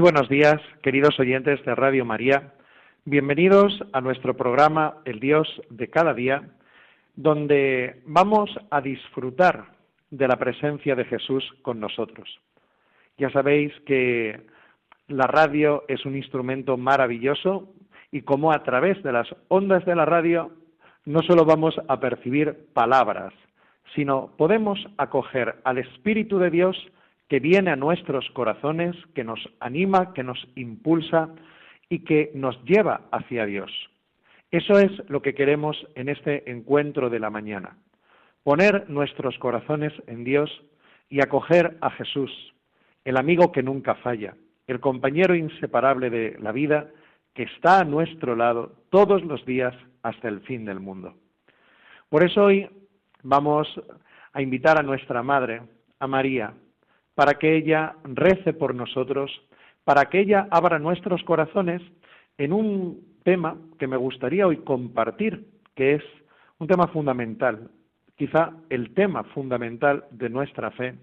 Muy 0.00 0.12
buenos 0.12 0.30
días, 0.30 0.62
queridos 0.82 1.20
oyentes 1.20 1.62
de 1.62 1.74
Radio 1.74 2.06
María. 2.06 2.54
Bienvenidos 3.04 3.84
a 3.92 4.00
nuestro 4.00 4.34
programa 4.34 4.94
El 5.04 5.20
Dios 5.20 5.46
de 5.68 5.90
cada 5.90 6.14
día, 6.14 6.42
donde 7.16 8.00
vamos 8.06 8.48
a 8.70 8.80
disfrutar 8.80 9.66
de 10.10 10.26
la 10.26 10.38
presencia 10.38 10.94
de 10.94 11.04
Jesús 11.04 11.44
con 11.60 11.80
nosotros. 11.80 12.40
Ya 13.18 13.28
sabéis 13.28 13.74
que 13.84 14.40
la 15.08 15.26
radio 15.26 15.84
es 15.86 16.06
un 16.06 16.16
instrumento 16.16 16.78
maravilloso 16.78 17.68
y 18.10 18.22
como 18.22 18.52
a 18.52 18.62
través 18.62 19.02
de 19.02 19.12
las 19.12 19.28
ondas 19.48 19.84
de 19.84 19.96
la 19.96 20.06
radio 20.06 20.50
no 21.04 21.20
solo 21.20 21.44
vamos 21.44 21.78
a 21.88 22.00
percibir 22.00 22.68
palabras, 22.72 23.34
sino 23.94 24.30
podemos 24.38 24.78
acoger 24.96 25.56
al 25.64 25.76
Espíritu 25.76 26.38
de 26.38 26.48
Dios 26.48 26.90
que 27.30 27.38
viene 27.38 27.70
a 27.70 27.76
nuestros 27.76 28.28
corazones, 28.32 28.96
que 29.14 29.22
nos 29.22 29.38
anima, 29.60 30.12
que 30.14 30.24
nos 30.24 30.48
impulsa 30.56 31.28
y 31.88 32.00
que 32.00 32.32
nos 32.34 32.60
lleva 32.64 33.02
hacia 33.12 33.46
Dios. 33.46 33.70
Eso 34.50 34.80
es 34.80 34.90
lo 35.08 35.22
que 35.22 35.32
queremos 35.32 35.76
en 35.94 36.08
este 36.08 36.50
encuentro 36.50 37.08
de 37.08 37.20
la 37.20 37.30
mañana. 37.30 37.76
Poner 38.42 38.90
nuestros 38.90 39.38
corazones 39.38 39.92
en 40.08 40.24
Dios 40.24 40.50
y 41.08 41.20
acoger 41.22 41.78
a 41.80 41.90
Jesús, 41.90 42.32
el 43.04 43.16
amigo 43.16 43.52
que 43.52 43.62
nunca 43.62 43.94
falla, 43.94 44.34
el 44.66 44.80
compañero 44.80 45.36
inseparable 45.36 46.10
de 46.10 46.36
la 46.40 46.50
vida 46.50 46.88
que 47.32 47.44
está 47.44 47.78
a 47.78 47.84
nuestro 47.84 48.34
lado 48.34 48.72
todos 48.90 49.22
los 49.22 49.46
días 49.46 49.76
hasta 50.02 50.26
el 50.26 50.40
fin 50.40 50.64
del 50.64 50.80
mundo. 50.80 51.14
Por 52.08 52.24
eso 52.24 52.42
hoy 52.42 52.68
vamos 53.22 53.68
a 54.32 54.42
invitar 54.42 54.80
a 54.80 54.82
nuestra 54.82 55.22
Madre, 55.22 55.62
a 56.00 56.08
María, 56.08 56.54
para 57.20 57.34
que 57.34 57.54
ella 57.54 57.96
rece 58.02 58.54
por 58.54 58.74
nosotros, 58.74 59.30
para 59.84 60.06
que 60.06 60.20
ella 60.20 60.48
abra 60.50 60.78
nuestros 60.78 61.22
corazones 61.24 61.82
en 62.38 62.50
un 62.50 63.18
tema 63.24 63.58
que 63.78 63.86
me 63.86 63.98
gustaría 63.98 64.46
hoy 64.46 64.56
compartir, 64.64 65.44
que 65.74 65.96
es 65.96 66.02
un 66.58 66.66
tema 66.66 66.86
fundamental, 66.86 67.68
quizá 68.16 68.52
el 68.70 68.94
tema 68.94 69.24
fundamental 69.34 70.06
de 70.12 70.30
nuestra 70.30 70.70
fe, 70.70 70.94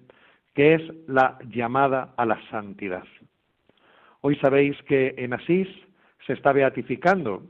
que 0.56 0.74
es 0.74 0.82
la 1.08 1.38
llamada 1.52 2.16
a 2.18 2.26
la 2.26 2.42
santidad. 2.50 3.04
Hoy 4.22 4.38
sabéis 4.38 4.76
que 4.88 5.14
en 5.20 5.34
Asís 5.34 5.68
se 6.26 6.34
está 6.34 6.52
beatificando 6.52 7.44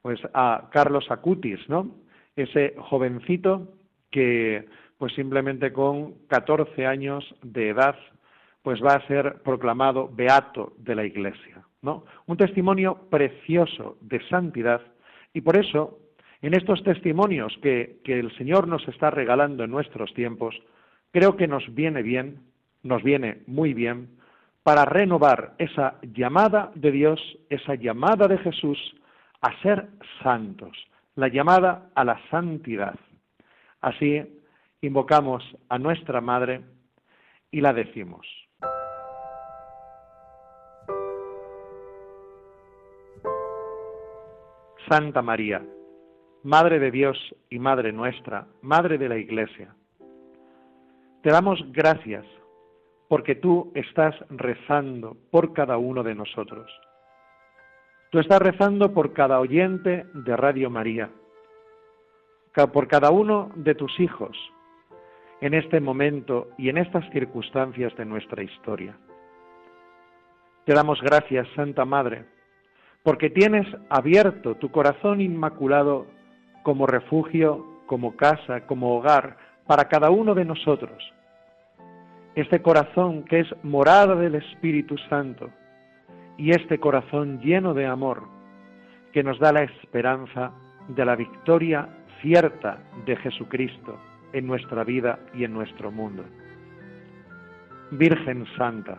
pues 0.00 0.20
a 0.32 0.68
Carlos 0.70 1.10
Acutis, 1.10 1.58
¿no? 1.68 1.90
Ese 2.36 2.76
jovencito 2.78 3.66
que 4.12 4.68
pues 5.02 5.14
simplemente 5.14 5.72
con 5.72 6.14
14 6.28 6.86
años 6.86 7.24
de 7.42 7.70
edad 7.70 7.96
pues 8.62 8.80
va 8.80 8.94
a 8.94 9.06
ser 9.08 9.42
proclamado 9.42 10.08
beato 10.08 10.74
de 10.78 10.94
la 10.94 11.04
Iglesia, 11.04 11.60
¿no? 11.80 12.04
Un 12.26 12.36
testimonio 12.36 13.08
precioso 13.10 13.96
de 14.00 14.24
santidad 14.28 14.80
y 15.34 15.40
por 15.40 15.56
eso 15.56 15.98
en 16.40 16.54
estos 16.54 16.84
testimonios 16.84 17.52
que, 17.60 17.98
que 18.04 18.20
el 18.20 18.30
Señor 18.38 18.68
nos 18.68 18.86
está 18.86 19.10
regalando 19.10 19.64
en 19.64 19.72
nuestros 19.72 20.14
tiempos, 20.14 20.54
creo 21.10 21.36
que 21.36 21.48
nos 21.48 21.64
viene 21.74 22.02
bien, 22.02 22.38
nos 22.84 23.02
viene 23.02 23.38
muy 23.48 23.74
bien 23.74 24.08
para 24.62 24.84
renovar 24.84 25.54
esa 25.58 25.96
llamada 26.02 26.70
de 26.76 26.92
Dios, 26.92 27.20
esa 27.50 27.74
llamada 27.74 28.28
de 28.28 28.38
Jesús 28.38 28.78
a 29.40 29.60
ser 29.62 29.88
santos, 30.22 30.78
la 31.16 31.26
llamada 31.26 31.90
a 31.96 32.04
la 32.04 32.20
santidad. 32.30 32.94
Así 33.80 34.41
invocamos 34.82 35.44
a 35.68 35.78
nuestra 35.78 36.20
Madre 36.20 36.60
y 37.50 37.60
la 37.60 37.72
decimos. 37.72 38.26
Santa 44.88 45.22
María, 45.22 45.64
Madre 46.42 46.80
de 46.80 46.90
Dios 46.90 47.16
y 47.48 47.58
Madre 47.60 47.92
nuestra, 47.92 48.46
Madre 48.60 48.98
de 48.98 49.08
la 49.08 49.16
Iglesia, 49.16 49.74
te 51.22 51.30
damos 51.30 51.60
gracias 51.70 52.26
porque 53.08 53.36
tú 53.36 53.70
estás 53.74 54.14
rezando 54.30 55.16
por 55.30 55.52
cada 55.52 55.78
uno 55.78 56.02
de 56.02 56.16
nosotros. 56.16 56.68
Tú 58.10 58.18
estás 58.18 58.40
rezando 58.40 58.92
por 58.92 59.12
cada 59.12 59.38
oyente 59.38 60.04
de 60.12 60.36
Radio 60.36 60.68
María, 60.68 61.08
por 62.72 62.88
cada 62.88 63.10
uno 63.10 63.52
de 63.54 63.74
tus 63.74 63.98
hijos, 64.00 64.36
en 65.42 65.54
este 65.54 65.80
momento 65.80 66.50
y 66.56 66.68
en 66.68 66.78
estas 66.78 67.04
circunstancias 67.10 67.94
de 67.96 68.04
nuestra 68.04 68.44
historia. 68.44 68.96
Te 70.64 70.72
damos 70.72 71.02
gracias, 71.02 71.48
Santa 71.56 71.84
Madre, 71.84 72.26
porque 73.02 73.28
tienes 73.28 73.66
abierto 73.90 74.54
tu 74.54 74.70
corazón 74.70 75.20
inmaculado 75.20 76.06
como 76.62 76.86
refugio, 76.86 77.66
como 77.86 78.16
casa, 78.16 78.66
como 78.68 78.96
hogar 78.96 79.36
para 79.66 79.88
cada 79.88 80.10
uno 80.10 80.36
de 80.36 80.44
nosotros. 80.44 81.12
Este 82.36 82.62
corazón 82.62 83.24
que 83.24 83.40
es 83.40 83.48
morada 83.64 84.14
del 84.14 84.36
Espíritu 84.36 84.96
Santo 85.10 85.50
y 86.38 86.50
este 86.50 86.78
corazón 86.78 87.40
lleno 87.40 87.74
de 87.74 87.86
amor 87.86 88.28
que 89.12 89.24
nos 89.24 89.40
da 89.40 89.52
la 89.52 89.64
esperanza 89.64 90.52
de 90.86 91.04
la 91.04 91.16
victoria 91.16 91.88
cierta 92.20 92.78
de 93.04 93.16
Jesucristo 93.16 93.98
en 94.32 94.46
nuestra 94.46 94.84
vida 94.84 95.18
y 95.34 95.44
en 95.44 95.52
nuestro 95.52 95.90
mundo. 95.90 96.24
Virgen 97.90 98.46
Santa, 98.56 98.98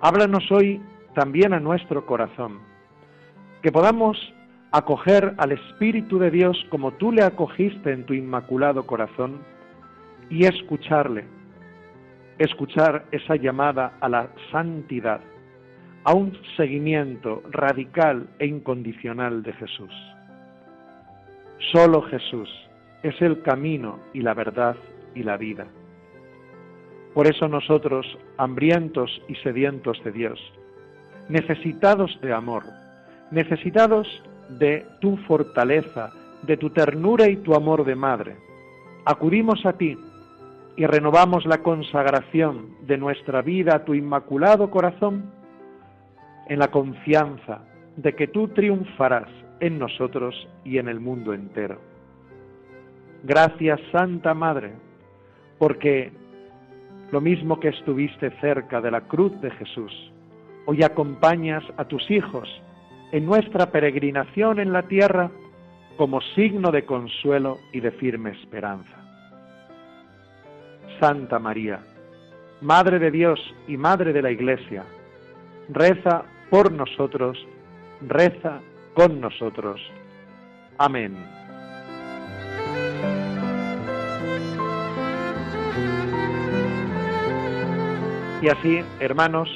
háblanos 0.00 0.50
hoy 0.50 0.80
también 1.14 1.52
a 1.52 1.60
nuestro 1.60 2.04
corazón, 2.04 2.58
que 3.62 3.70
podamos 3.70 4.16
acoger 4.72 5.34
al 5.38 5.52
Espíritu 5.52 6.18
de 6.18 6.30
Dios 6.30 6.56
como 6.70 6.92
tú 6.94 7.12
le 7.12 7.22
acogiste 7.22 7.92
en 7.92 8.04
tu 8.04 8.12
inmaculado 8.12 8.84
corazón 8.86 9.38
y 10.28 10.44
escucharle, 10.46 11.24
escuchar 12.38 13.04
esa 13.12 13.36
llamada 13.36 13.92
a 14.00 14.08
la 14.08 14.28
santidad, 14.50 15.20
a 16.02 16.12
un 16.12 16.36
seguimiento 16.56 17.42
radical 17.50 18.28
e 18.38 18.46
incondicional 18.46 19.42
de 19.42 19.52
Jesús. 19.52 19.94
Solo 21.72 22.02
Jesús 22.02 22.48
es 23.04 23.20
el 23.20 23.42
camino 23.42 24.00
y 24.14 24.22
la 24.22 24.32
verdad 24.32 24.76
y 25.14 25.22
la 25.22 25.36
vida. 25.36 25.66
Por 27.12 27.26
eso 27.28 27.46
nosotros, 27.46 28.18
hambrientos 28.38 29.22
y 29.28 29.34
sedientos 29.36 30.02
de 30.02 30.10
Dios, 30.10 30.40
necesitados 31.28 32.18
de 32.22 32.32
amor, 32.32 32.64
necesitados 33.30 34.08
de 34.48 34.86
tu 35.00 35.18
fortaleza, 35.18 36.12
de 36.42 36.56
tu 36.56 36.70
ternura 36.70 37.28
y 37.28 37.36
tu 37.36 37.54
amor 37.54 37.84
de 37.84 37.94
madre, 37.94 38.36
acudimos 39.04 39.64
a 39.66 39.74
ti 39.74 39.98
y 40.76 40.86
renovamos 40.86 41.44
la 41.44 41.58
consagración 41.58 42.74
de 42.86 42.96
nuestra 42.96 43.42
vida 43.42 43.76
a 43.76 43.84
tu 43.84 43.94
inmaculado 43.94 44.70
corazón 44.70 45.30
en 46.48 46.58
la 46.58 46.70
confianza 46.70 47.60
de 47.96 48.14
que 48.14 48.28
tú 48.28 48.48
triunfarás 48.48 49.28
en 49.60 49.78
nosotros 49.78 50.48
y 50.64 50.78
en 50.78 50.88
el 50.88 51.00
mundo 51.00 51.34
entero. 51.34 51.93
Gracias, 53.26 53.80
Santa 53.90 54.34
Madre, 54.34 54.72
porque 55.58 56.12
lo 57.10 57.22
mismo 57.22 57.58
que 57.58 57.68
estuviste 57.68 58.30
cerca 58.38 58.82
de 58.82 58.90
la 58.90 59.00
cruz 59.00 59.32
de 59.40 59.50
Jesús, 59.52 60.12
hoy 60.66 60.82
acompañas 60.82 61.64
a 61.78 61.86
tus 61.86 62.10
hijos 62.10 62.46
en 63.12 63.24
nuestra 63.24 63.70
peregrinación 63.70 64.58
en 64.58 64.74
la 64.74 64.82
tierra 64.82 65.30
como 65.96 66.20
signo 66.34 66.70
de 66.70 66.84
consuelo 66.84 67.60
y 67.72 67.80
de 67.80 67.92
firme 67.92 68.32
esperanza. 68.32 68.94
Santa 71.00 71.38
María, 71.38 71.80
Madre 72.60 72.98
de 72.98 73.10
Dios 73.10 73.40
y 73.66 73.78
Madre 73.78 74.12
de 74.12 74.20
la 74.20 74.32
Iglesia, 74.32 74.84
reza 75.70 76.24
por 76.50 76.70
nosotros, 76.70 77.38
reza 78.06 78.60
con 78.92 79.18
nosotros. 79.18 79.80
Amén. 80.76 81.43
Y 88.44 88.48
así, 88.50 88.80
hermanos, 89.00 89.48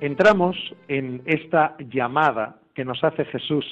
entramos 0.00 0.56
en 0.88 1.22
esta 1.24 1.76
llamada 1.78 2.58
que 2.74 2.84
nos 2.84 3.04
hace 3.04 3.24
Jesús, 3.26 3.64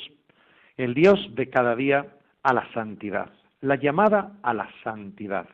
el 0.76 0.94
Dios 0.94 1.18
de 1.34 1.50
cada 1.50 1.74
día, 1.74 2.06
a 2.44 2.54
la 2.54 2.72
santidad, 2.72 3.32
la 3.60 3.74
llamada 3.74 4.34
a 4.40 4.54
la 4.54 4.68
santidad. 4.84 5.48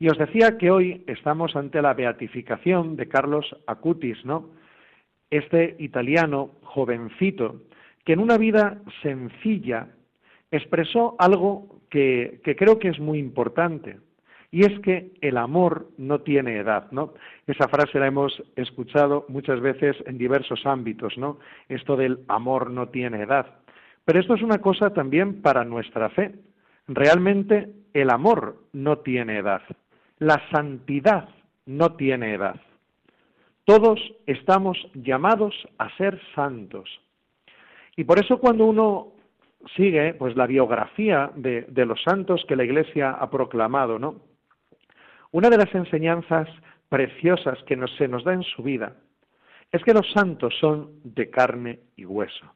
Y 0.00 0.08
os 0.08 0.18
decía 0.18 0.58
que 0.58 0.72
hoy 0.72 1.04
estamos 1.06 1.54
ante 1.54 1.80
la 1.80 1.94
beatificación 1.94 2.96
de 2.96 3.06
Carlos 3.06 3.46
Acutis, 3.68 4.24
¿no? 4.24 4.50
Este 5.30 5.76
italiano 5.78 6.50
jovencito 6.64 7.62
que 8.04 8.14
en 8.14 8.18
una 8.18 8.38
vida 8.38 8.78
sencilla 9.02 9.86
expresó 10.50 11.14
algo 11.20 11.78
que, 11.90 12.40
que 12.42 12.56
creo 12.56 12.80
que 12.80 12.88
es 12.88 12.98
muy 12.98 13.20
importante, 13.20 13.98
y 14.56 14.64
es 14.64 14.80
que 14.80 15.12
el 15.20 15.36
amor 15.36 15.90
no 15.98 16.22
tiene 16.22 16.56
edad, 16.56 16.90
¿no? 16.90 17.12
Esa 17.46 17.68
frase 17.68 17.98
la 17.98 18.06
hemos 18.06 18.42
escuchado 18.56 19.26
muchas 19.28 19.60
veces 19.60 19.94
en 20.06 20.16
diversos 20.16 20.64
ámbitos, 20.64 21.18
¿no? 21.18 21.38
Esto 21.68 21.94
del 21.94 22.20
amor 22.26 22.70
no 22.70 22.88
tiene 22.88 23.20
edad. 23.20 23.58
Pero 24.06 24.18
esto 24.18 24.32
es 24.32 24.40
una 24.40 24.62
cosa 24.62 24.94
también 24.94 25.42
para 25.42 25.62
nuestra 25.66 26.08
fe. 26.08 26.36
Realmente 26.88 27.68
el 27.92 28.08
amor 28.08 28.62
no 28.72 29.00
tiene 29.00 29.36
edad. 29.36 29.60
La 30.20 30.40
santidad 30.50 31.28
no 31.66 31.92
tiene 31.96 32.32
edad. 32.32 32.58
Todos 33.66 34.00
estamos 34.24 34.78
llamados 34.94 35.54
a 35.76 35.94
ser 35.98 36.18
santos. 36.34 36.88
Y 37.94 38.04
por 38.04 38.18
eso 38.18 38.38
cuando 38.38 38.64
uno 38.64 39.08
sigue 39.76 40.14
pues 40.14 40.34
la 40.34 40.46
biografía 40.46 41.30
de, 41.36 41.66
de 41.68 41.84
los 41.84 42.02
santos 42.02 42.42
que 42.48 42.56
la 42.56 42.64
Iglesia 42.64 43.10
ha 43.10 43.28
proclamado, 43.28 43.98
¿no? 43.98 44.34
Una 45.32 45.50
de 45.50 45.58
las 45.58 45.74
enseñanzas 45.74 46.48
preciosas 46.88 47.58
que 47.66 47.78
se 47.98 48.08
nos 48.08 48.24
da 48.24 48.32
en 48.32 48.42
su 48.42 48.62
vida 48.62 48.96
es 49.72 49.82
que 49.82 49.92
los 49.92 50.10
santos 50.12 50.54
son 50.60 51.00
de 51.02 51.30
carne 51.30 51.80
y 51.96 52.04
hueso. 52.04 52.46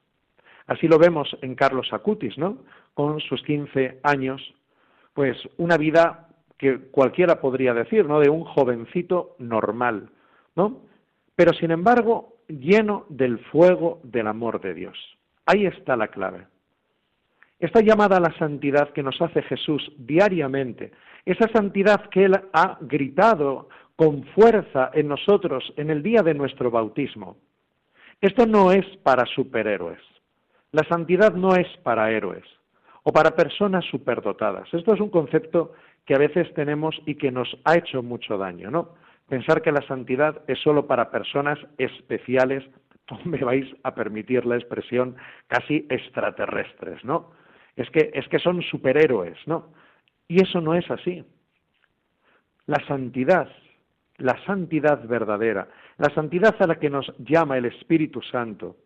Así 0.66 0.86
lo 0.86 0.98
vemos 0.98 1.36
en 1.42 1.56
Carlos 1.56 1.92
Acutis, 1.92 2.38
¿no? 2.38 2.58
Con 2.94 3.20
sus 3.20 3.42
15 3.42 4.00
años, 4.04 4.40
pues 5.14 5.36
una 5.56 5.76
vida 5.76 6.28
que 6.56 6.78
cualquiera 6.78 7.40
podría 7.40 7.74
decir, 7.74 8.06
¿no? 8.06 8.20
De 8.20 8.28
un 8.28 8.44
jovencito 8.44 9.34
normal, 9.38 10.10
¿no? 10.54 10.82
Pero 11.34 11.52
sin 11.54 11.72
embargo, 11.72 12.36
lleno 12.46 13.06
del 13.08 13.38
fuego 13.38 14.00
del 14.04 14.26
amor 14.26 14.60
de 14.60 14.74
Dios. 14.74 14.96
Ahí 15.46 15.66
está 15.66 15.96
la 15.96 16.08
clave. 16.08 16.46
Esta 17.58 17.80
llamada 17.80 18.18
a 18.18 18.20
la 18.20 18.36
santidad 18.38 18.92
que 18.92 19.02
nos 19.02 19.20
hace 19.20 19.42
Jesús 19.42 19.92
diariamente, 19.98 20.92
esa 21.24 21.48
santidad 21.48 22.08
que 22.10 22.24
Él 22.24 22.40
ha 22.52 22.78
gritado 22.80 23.68
con 23.96 24.24
fuerza 24.34 24.90
en 24.94 25.08
nosotros 25.08 25.72
en 25.76 25.90
el 25.90 26.02
día 26.02 26.22
de 26.22 26.34
nuestro 26.34 26.70
bautismo, 26.70 27.36
esto 28.20 28.46
no 28.46 28.72
es 28.72 28.86
para 28.98 29.24
superhéroes. 29.26 30.00
La 30.72 30.84
santidad 30.84 31.34
no 31.34 31.54
es 31.56 31.66
para 31.82 32.10
héroes 32.10 32.44
o 33.02 33.12
para 33.12 33.34
personas 33.34 33.84
superdotadas. 33.86 34.72
Esto 34.72 34.94
es 34.94 35.00
un 35.00 35.10
concepto 35.10 35.72
que 36.04 36.14
a 36.14 36.18
veces 36.18 36.52
tenemos 36.54 36.94
y 37.06 37.14
que 37.14 37.30
nos 37.30 37.48
ha 37.64 37.76
hecho 37.76 38.02
mucho 38.02 38.36
daño, 38.36 38.70
¿no? 38.70 38.94
Pensar 39.28 39.62
que 39.62 39.72
la 39.72 39.86
santidad 39.86 40.42
es 40.48 40.58
solo 40.58 40.86
para 40.86 41.10
personas 41.10 41.58
especiales, 41.78 42.64
me 43.24 43.38
vais 43.38 43.66
a 43.84 43.94
permitir 43.94 44.44
la 44.44 44.56
expresión, 44.56 45.16
casi 45.46 45.86
extraterrestres, 45.88 47.04
¿no? 47.04 47.30
Es 47.76 47.88
que, 47.90 48.10
es 48.12 48.28
que 48.28 48.38
son 48.38 48.60
superhéroes, 48.62 49.38
¿no? 49.46 49.72
Y 50.30 50.40
eso 50.40 50.60
no 50.60 50.74
es 50.74 50.88
así. 50.88 51.24
La 52.66 52.78
santidad, 52.86 53.48
la 54.18 54.40
santidad 54.46 55.04
verdadera, 55.08 55.66
la 55.98 56.08
santidad 56.14 56.54
a 56.62 56.68
la 56.68 56.78
que 56.78 56.88
nos 56.88 57.12
llama 57.18 57.58
el 57.58 57.64
Espíritu 57.64 58.22
Santo, 58.22 58.76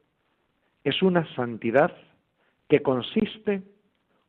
es 0.85 1.03
una 1.03 1.27
santidad 1.35 1.95
que 2.67 2.81
consiste, 2.81 3.63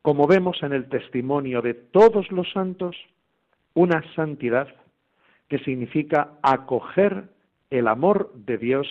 como 0.01 0.27
vemos 0.27 0.61
en 0.61 0.73
el 0.73 0.89
testimonio 0.89 1.61
de 1.61 1.73
todos 1.73 2.29
los 2.33 2.51
santos, 2.51 2.97
una 3.75 4.03
santidad 4.15 4.67
que 5.47 5.59
significa 5.59 6.33
acoger 6.43 7.29
el 7.69 7.87
amor 7.87 8.33
de 8.33 8.57
Dios 8.57 8.87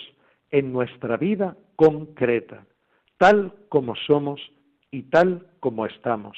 en 0.49 0.73
nuestra 0.73 1.17
vida 1.17 1.55
concreta, 1.75 2.65
tal 3.19 3.53
como 3.69 3.95
somos 3.95 4.41
y 4.89 5.03
tal 5.03 5.45
como 5.59 5.85
estamos. 5.85 6.35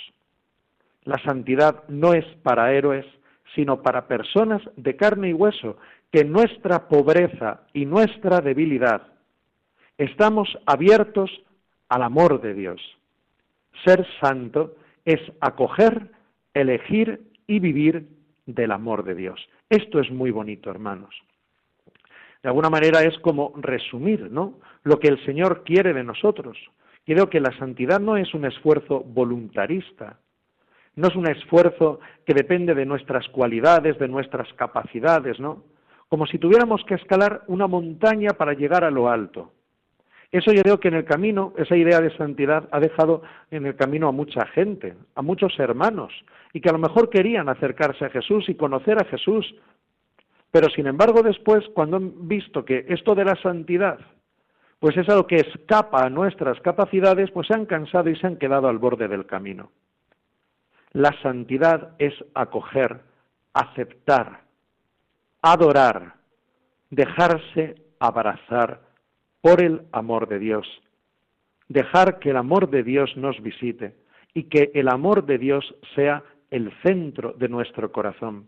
La 1.07 1.17
santidad 1.23 1.87
no 1.87 2.13
es 2.13 2.25
para 2.43 2.73
héroes, 2.73 3.05
sino 3.55 3.81
para 3.81 4.09
personas 4.09 4.61
de 4.75 4.97
carne 4.97 5.29
y 5.29 5.33
hueso, 5.33 5.77
que 6.11 6.25
nuestra 6.25 6.89
pobreza 6.89 7.61
y 7.71 7.85
nuestra 7.85 8.41
debilidad 8.41 9.03
estamos 9.97 10.49
abiertos 10.65 11.31
al 11.87 12.03
amor 12.03 12.41
de 12.41 12.53
Dios. 12.53 12.81
Ser 13.85 14.05
santo 14.19 14.75
es 15.05 15.21
acoger, 15.39 16.11
elegir 16.53 17.21
y 17.47 17.59
vivir 17.59 18.09
del 18.45 18.73
amor 18.73 19.05
de 19.05 19.15
Dios. 19.15 19.39
Esto 19.69 20.01
es 20.01 20.11
muy 20.11 20.31
bonito, 20.31 20.69
hermanos. 20.69 21.15
De 22.43 22.49
alguna 22.49 22.69
manera 22.69 23.01
es 23.03 23.17
como 23.19 23.53
resumir, 23.55 24.29
¿no? 24.29 24.59
Lo 24.83 24.99
que 24.99 25.07
el 25.07 25.25
Señor 25.25 25.63
quiere 25.63 25.93
de 25.93 26.03
nosotros. 26.03 26.57
Creo 27.05 27.29
que 27.29 27.39
la 27.39 27.57
santidad 27.57 28.01
no 28.01 28.17
es 28.17 28.33
un 28.33 28.43
esfuerzo 28.43 29.05
voluntarista, 29.05 30.19
no 30.97 31.07
es 31.07 31.15
un 31.15 31.27
esfuerzo 31.27 31.99
que 32.25 32.33
depende 32.33 32.73
de 32.73 32.85
nuestras 32.85 33.27
cualidades, 33.29 33.97
de 33.99 34.07
nuestras 34.07 34.51
capacidades, 34.53 35.39
¿no? 35.39 35.63
Como 36.09 36.25
si 36.25 36.39
tuviéramos 36.39 36.83
que 36.85 36.95
escalar 36.95 37.43
una 37.47 37.67
montaña 37.67 38.31
para 38.31 38.53
llegar 38.53 38.83
a 38.83 38.89
lo 38.89 39.07
alto. 39.07 39.51
Eso 40.31 40.51
yo 40.51 40.63
creo 40.63 40.79
que 40.79 40.87
en 40.87 40.95
el 40.95 41.05
camino, 41.05 41.53
esa 41.55 41.77
idea 41.77 42.01
de 42.01 42.15
santidad 42.17 42.67
ha 42.71 42.79
dejado 42.79 43.21
en 43.51 43.67
el 43.67 43.75
camino 43.75 44.07
a 44.07 44.11
mucha 44.11 44.45
gente, 44.47 44.95
a 45.13 45.21
muchos 45.21 45.57
hermanos, 45.59 46.11
y 46.51 46.61
que 46.61 46.69
a 46.69 46.73
lo 46.73 46.79
mejor 46.79 47.11
querían 47.11 47.47
acercarse 47.47 48.05
a 48.05 48.09
Jesús 48.09 48.49
y 48.49 48.55
conocer 48.55 48.99
a 48.99 49.05
Jesús. 49.05 49.55
Pero 50.49 50.67
sin 50.69 50.87
embargo 50.87 51.21
después, 51.21 51.63
cuando 51.75 51.97
han 51.97 52.27
visto 52.27 52.65
que 52.65 52.85
esto 52.89 53.13
de 53.13 53.25
la 53.25 53.35
santidad, 53.35 53.99
pues 54.79 54.97
es 54.97 55.07
algo 55.09 55.27
que 55.27 55.35
escapa 55.35 56.03
a 56.03 56.09
nuestras 56.09 56.59
capacidades, 56.61 57.29
pues 57.29 57.47
se 57.47 57.53
han 57.53 57.67
cansado 57.67 58.09
y 58.09 58.15
se 58.15 58.25
han 58.25 58.37
quedado 58.37 58.67
al 58.67 58.79
borde 58.79 59.07
del 59.07 59.27
camino. 59.27 59.69
La 60.91 61.11
santidad 61.21 61.95
es 61.99 62.13
acoger, 62.33 63.01
aceptar, 63.53 64.41
adorar, 65.41 66.15
dejarse 66.89 67.75
abrazar 67.99 68.81
por 69.41 69.61
el 69.61 69.83
amor 69.91 70.27
de 70.27 70.39
Dios. 70.39 70.67
Dejar 71.67 72.19
que 72.19 72.29
el 72.29 72.37
amor 72.37 72.69
de 72.69 72.83
Dios 72.83 73.15
nos 73.17 73.41
visite 73.41 73.95
y 74.33 74.43
que 74.43 74.71
el 74.73 74.87
amor 74.87 75.25
de 75.25 75.37
Dios 75.37 75.75
sea 75.95 76.23
el 76.51 76.71
centro 76.81 77.33
de 77.33 77.49
nuestro 77.49 77.91
corazón. 77.91 78.47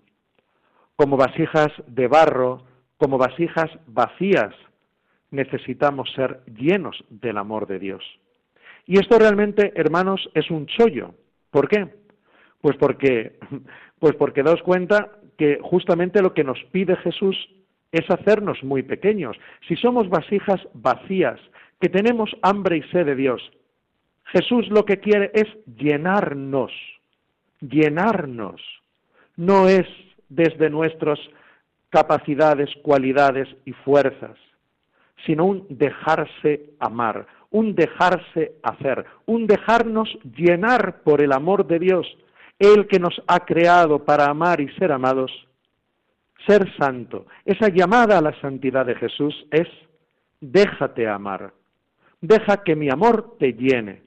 Como 0.96 1.18
vasijas 1.18 1.72
de 1.88 2.08
barro, 2.08 2.64
como 2.98 3.18
vasijas 3.18 3.70
vacías, 3.88 4.54
necesitamos 5.32 6.12
ser 6.14 6.42
llenos 6.46 7.04
del 7.10 7.38
amor 7.38 7.68
de 7.68 7.80
Dios. 7.80 8.04
Y 8.86 9.00
esto 9.00 9.20
realmente, 9.20 9.72
hermanos, 9.76 10.30
es 10.34 10.50
un 10.50 10.66
chollo. 10.66 11.14
¿Por 11.52 11.68
qué? 11.68 11.99
Pues 12.62 12.76
porque, 12.78 13.40
pues 14.00 14.16
porque 14.16 14.44
daos 14.44 14.62
cuenta 14.64 15.12
que 15.38 15.60
justamente 15.62 16.22
lo 16.22 16.34
que 16.34 16.44
nos 16.44 16.62
pide 16.72 16.96
Jesús 16.98 17.36
es 17.92 18.10
hacernos 18.10 18.64
muy 18.64 18.84
pequeños. 18.84 19.38
Si 19.68 19.76
somos 19.76 20.10
vasijas 20.10 20.62
vacías, 20.74 21.40
que 21.80 21.90
tenemos 21.90 22.30
hambre 22.42 22.78
y 22.78 22.84
sed 22.92 23.06
de 23.06 23.16
Dios, 23.16 23.42
Jesús 24.26 24.68
lo 24.70 24.86
que 24.86 25.00
quiere 25.00 25.32
es 25.34 25.48
llenarnos, 25.66 26.72
llenarnos. 27.62 28.62
No 29.38 29.68
es 29.68 29.88
desde 30.28 30.70
nuestras 30.70 31.20
capacidades, 31.90 32.70
cualidades 32.84 33.48
y 33.66 33.72
fuerzas, 33.72 34.38
sino 35.26 35.46
un 35.46 35.66
dejarse 35.70 36.72
amar, 36.80 37.26
un 37.50 37.74
dejarse 37.74 38.54
hacer, 38.62 39.06
un 39.26 39.48
dejarnos 39.48 40.10
llenar 40.36 41.02
por 41.02 41.22
el 41.22 41.32
amor 41.32 41.66
de 41.66 41.80
Dios, 41.80 42.06
el 42.60 42.88
que 42.88 43.00
nos 43.00 43.22
ha 43.28 43.40
creado 43.40 44.04
para 44.04 44.26
amar 44.26 44.62
y 44.62 44.70
ser 44.76 44.92
amados. 44.92 45.32
Ser 46.46 46.72
santo, 46.78 47.26
esa 47.46 47.70
llamada 47.70 48.18
a 48.18 48.22
la 48.22 48.40
santidad 48.42 48.86
de 48.86 48.96
Jesús 48.96 49.36
es 49.52 49.68
déjate 50.42 51.08
amar, 51.08 51.54
deja 52.22 52.64
que 52.64 52.76
mi 52.76 52.90
amor 52.90 53.36
te 53.40 53.54
llene, 53.54 54.04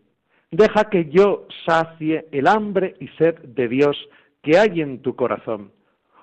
deja 0.51 0.89
que 0.89 1.11
yo 1.11 1.47
sacie 1.67 2.27
el 2.33 2.47
hambre 2.47 2.95
y 3.01 3.09
sed 3.09 3.39
de 3.41 3.69
Dios 3.69 3.97
que 4.43 4.59
hay 4.59 4.81
en 4.81 5.03
tu 5.03 5.15
corazón. 5.15 5.73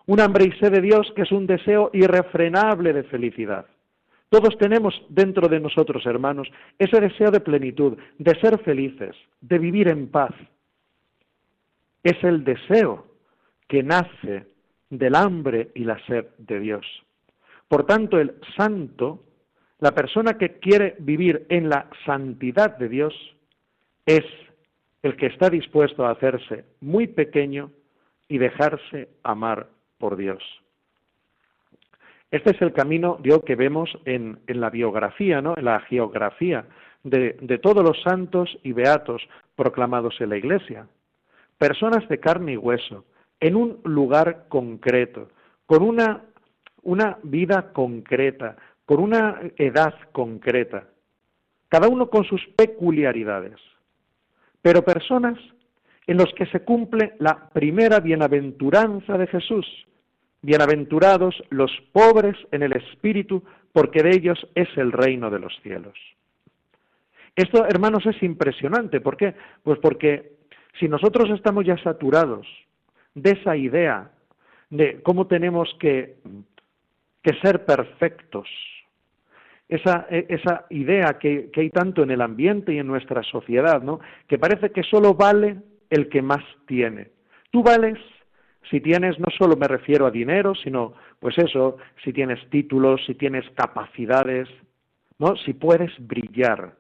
Un 0.08 0.20
hambre 0.20 0.46
y 0.46 0.60
sed 0.60 0.72
de 0.72 0.82
Dios 0.82 1.12
que 1.16 1.22
es 1.22 1.32
un 1.32 1.46
deseo 1.46 1.92
irrefrenable 1.94 2.94
de 2.94 3.04
felicidad. 3.04 3.66
Todos 4.30 4.58
tenemos 4.58 4.94
dentro 5.10 5.48
de 5.48 5.60
nosotros, 5.60 6.06
hermanos, 6.06 6.48
ese 6.78 7.00
deseo 7.00 7.32
de 7.32 7.40
plenitud, 7.40 7.98
de 8.18 8.40
ser 8.40 8.60
felices, 8.60 9.16
de 9.42 9.58
vivir 9.58 9.88
en 9.88 10.08
paz. 10.08 10.34
Es 12.04 12.24
el 12.24 12.44
deseo 12.44 13.06
que 13.68 13.84
nace 13.84 14.46
del 14.90 15.16
hambre 15.16 15.70
y 15.76 15.84
la 15.84 16.04
sed 16.06 16.26
de 16.38 16.60
Dios. 16.60 16.86
Por 17.68 17.86
tanto, 17.86 18.20
el 18.20 18.36
santo, 18.58 19.24
la 19.80 19.92
persona 19.92 20.38
que 20.38 20.60
quiere 20.60 20.96
vivir 21.00 21.46
en 21.50 21.70
la 21.70 21.88
santidad 22.06 22.78
de 22.78 22.90
Dios, 22.90 23.14
es 24.06 24.26
el 25.04 25.16
que 25.16 25.28
está 25.28 25.50
dispuesto 25.50 26.06
a 26.06 26.12
hacerse 26.12 26.66
muy 26.82 27.08
pequeño 27.08 27.72
y 28.28 28.40
dejarse 28.40 29.10
amar 29.24 29.68
por 29.98 30.18
Dios. 30.18 30.44
Este 32.32 32.52
es 32.52 32.62
el 32.62 32.74
camino, 32.74 33.20
que 33.46 33.56
vemos 33.56 33.90
en, 34.06 34.40
la 34.48 34.70
biografía, 34.70 35.42
¿no? 35.42 35.56
en 35.58 35.66
la 35.66 35.80
geografía 35.82 36.66
de 37.04 37.60
todos 37.62 37.84
los 37.84 38.02
santos 38.02 38.58
y 38.64 38.74
beatos 38.74 39.22
proclamados 39.56 40.20
en 40.22 40.30
la 40.30 40.38
Iglesia. 40.38 40.88
Personas 41.60 42.10
de 42.10 42.20
carne 42.20 42.54
y 42.54 42.58
hueso, 42.58 43.06
en 43.40 43.56
un 43.56 43.82
lugar 43.84 44.48
concreto, 44.50 45.30
con 45.68 45.84
una, 45.84 46.24
una 46.82 47.20
vida 47.22 47.72
concreta, 47.72 48.58
con 48.86 49.00
una 49.00 49.40
edad 49.58 49.94
concreta, 50.12 50.88
cada 51.68 51.88
uno 51.88 52.10
con 52.10 52.24
sus 52.24 52.42
peculiaridades, 52.58 53.60
pero 54.64 54.84
personas 54.84 55.38
en 56.08 56.18
los 56.18 56.34
que 56.34 56.48
se 56.48 56.62
cumple 56.62 57.14
la 57.20 57.50
primera 57.50 58.00
bienaventuranza 58.00 59.18
de 59.18 59.28
Jesús, 59.28 59.68
Bienaventurados 60.42 61.36
los 61.50 61.70
pobres 61.92 62.38
en 62.52 62.64
el 62.64 62.72
espíritu, 62.72 63.44
porque 63.74 64.02
de 64.02 64.12
ellos 64.12 64.40
es 64.56 64.70
el 64.78 64.94
reino 64.94 65.30
de 65.30 65.40
los 65.40 65.54
cielos. 65.62 65.98
Esto, 67.36 67.66
hermanos, 67.66 68.06
es 68.06 68.24
impresionante. 68.24 69.02
¿Por 69.02 69.18
qué? 69.18 69.36
Pues 69.64 69.80
porque 69.80 70.39
si 70.78 70.88
nosotros 70.88 71.30
estamos 71.32 71.66
ya 71.66 71.78
saturados 71.78 72.48
de 73.16 73.32
esa 73.32 73.56
idea 73.56 74.12
de 74.70 75.02
cómo 75.02 75.28
tenemos 75.28 75.74
que, 75.80 76.18
que 77.24 77.34
ser 77.42 77.66
perfectos, 77.66 78.48
esa, 79.68 80.08
esa 80.10 80.66
idea 80.70 81.20
que, 81.20 81.50
que, 81.52 81.62
hay 81.62 81.70
tanto 81.70 82.04
en 82.04 82.12
el 82.12 82.22
ambiente 82.22 82.74
y 82.74 82.80
en 82.80 82.88
nuestra 82.88 83.24
sociedad, 83.24 83.82
¿no? 83.82 84.00
que 84.28 84.40
parece 84.40 84.72
que 84.72 84.84
solo 84.84 85.14
vale 85.14 85.58
el 85.90 86.10
que 86.10 86.22
más 86.22 86.44
tiene. 86.66 87.12
Tú 87.52 87.64
vales 87.64 87.98
si 88.70 88.82
tienes, 88.82 89.20
no 89.20 89.28
solo 89.38 89.56
me 89.56 89.68
refiero 89.68 90.06
a 90.06 90.12
dinero, 90.12 90.54
sino, 90.54 90.94
pues 91.20 91.38
eso, 91.38 91.78
si 92.04 92.14
tienes 92.14 92.40
títulos, 92.50 93.02
si 93.06 93.16
tienes 93.16 93.50
capacidades, 93.56 94.48
¿no? 95.18 95.36
Si 95.38 95.54
puedes 95.54 95.92
brillar. 96.00 96.76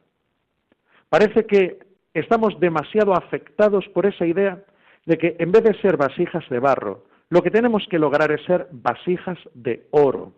Parece 1.10 1.46
que 1.46 1.79
estamos 2.13 2.60
demasiado 2.60 3.13
afectados 3.13 3.88
por 3.89 4.06
esa 4.06 4.25
idea 4.25 4.63
de 5.06 5.18
que 5.18 5.36
en 5.39 5.51
vez 5.51 5.63
de 5.63 5.80
ser 5.82 5.98
vasijas 5.98 6.48
de 6.50 6.60
barro, 6.60 7.06
lo 7.30 7.42
que 7.42 7.51
tenemos 7.51 7.86
que 7.89 8.00
lograr 8.00 8.32
es 8.32 8.44
ser 8.46 8.68
vasijas 8.72 9.38
de 9.54 9.88
oro. 9.92 10.34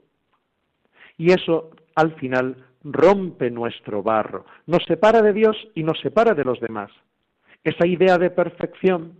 Y 1.18 1.32
eso, 1.32 1.72
al 1.96 2.16
final, 2.16 2.58
rompe 2.84 3.50
nuestro 3.50 4.04
barro, 4.04 4.46
nos 4.66 4.84
separa 4.86 5.22
de 5.22 5.34
Dios 5.34 5.56
y 5.76 5.84
nos 5.84 6.00
separa 6.00 6.34
de 6.34 6.44
los 6.44 6.60
demás. 6.60 6.92
Esa 7.64 7.86
idea 7.86 8.18
de 8.18 8.32
perfección 8.32 9.20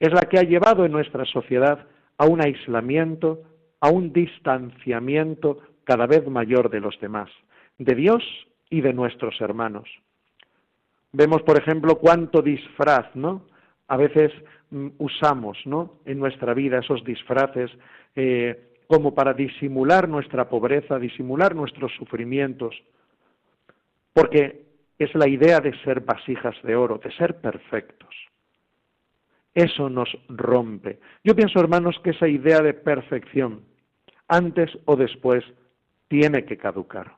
es 0.00 0.12
la 0.12 0.22
que 0.22 0.38
ha 0.38 0.42
llevado 0.42 0.84
en 0.84 0.92
nuestra 0.92 1.24
sociedad 1.26 1.86
a 2.16 2.26
un 2.26 2.40
aislamiento, 2.40 3.42
a 3.80 3.90
un 3.90 4.12
distanciamiento 4.12 5.58
cada 5.84 6.06
vez 6.06 6.26
mayor 6.26 6.70
de 6.70 6.80
los 6.80 6.98
demás, 7.00 7.30
de 7.78 7.94
Dios 7.94 8.22
y 8.70 8.80
de 8.80 8.92
nuestros 8.92 9.40
hermanos. 9.40 9.88
Vemos, 11.12 11.42
por 11.42 11.58
ejemplo, 11.58 11.96
cuánto 11.96 12.40
disfraz, 12.40 13.14
¿no? 13.14 13.46
A 13.88 13.96
veces 13.96 14.32
mm, 14.70 14.88
usamos, 14.98 15.58
¿no? 15.66 16.00
En 16.06 16.18
nuestra 16.18 16.54
vida 16.54 16.78
esos 16.78 17.04
disfraces 17.04 17.70
eh, 18.16 18.70
como 18.86 19.14
para 19.14 19.34
disimular 19.34 20.08
nuestra 20.08 20.48
pobreza, 20.48 20.98
disimular 20.98 21.54
nuestros 21.54 21.92
sufrimientos, 21.96 22.74
porque 24.12 24.66
es 24.98 25.14
la 25.14 25.28
idea 25.28 25.60
de 25.60 25.78
ser 25.82 26.00
vasijas 26.00 26.54
de 26.62 26.76
oro, 26.76 26.98
de 26.98 27.12
ser 27.12 27.40
perfectos. 27.40 28.14
Eso 29.54 29.90
nos 29.90 30.08
rompe. 30.28 30.98
Yo 31.24 31.34
pienso, 31.34 31.60
hermanos, 31.60 31.98
que 32.02 32.10
esa 32.10 32.28
idea 32.28 32.60
de 32.60 32.72
perfección, 32.72 33.62
antes 34.28 34.70
o 34.86 34.96
después, 34.96 35.44
tiene 36.08 36.44
que 36.44 36.56
caducar. 36.56 37.16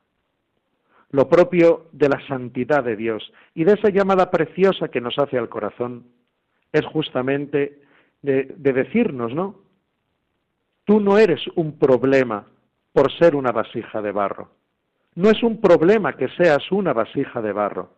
Lo 1.15 1.29
propio 1.29 1.85
de 1.93 2.09
la 2.09 2.19
santidad 2.27 2.83
de 2.83 2.97
Dios 2.97 3.31
y 3.53 3.63
de 3.63 3.75
esa 3.75 3.87
llamada 3.87 4.29
preciosa 4.29 4.89
que 4.89 4.99
nos 4.99 5.17
hace 5.17 5.37
al 5.37 5.47
corazón 5.47 6.07
es 6.73 6.85
justamente 6.87 7.83
de, 8.21 8.53
de 8.57 8.73
decirnos, 8.73 9.33
¿no? 9.33 9.55
Tú 10.83 10.99
no 10.99 11.17
eres 11.17 11.39
un 11.55 11.79
problema 11.79 12.45
por 12.91 13.13
ser 13.13 13.33
una 13.33 13.53
vasija 13.53 14.01
de 14.01 14.11
barro. 14.11 14.49
No 15.15 15.29
es 15.29 15.41
un 15.41 15.61
problema 15.61 16.17
que 16.17 16.27
seas 16.35 16.69
una 16.69 16.91
vasija 16.91 17.41
de 17.41 17.53
barro. 17.53 17.93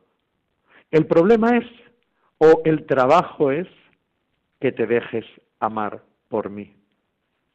El 0.92 1.08
problema 1.08 1.58
es, 1.58 1.66
o 2.38 2.62
el 2.66 2.86
trabajo 2.86 3.50
es, 3.50 3.68
que 4.60 4.72
te 4.72 4.86
dejes 4.86 5.26
amar 5.60 6.04
por 6.30 6.52
mí, 6.52 6.72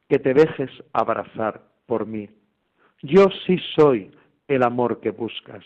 que 0.08 0.18
te 0.18 0.34
dejes 0.34 0.70
abrazar 0.92 1.62
por 1.86 2.04
mí. 2.04 2.28
Yo 3.02 3.28
sí 3.46 3.60
soy 3.76 4.10
el 4.54 4.62
amor 4.62 5.00
que 5.00 5.10
buscas, 5.10 5.64